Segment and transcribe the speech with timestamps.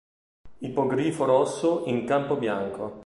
[0.65, 2.99] Ippogrifo rosso in campo bianco.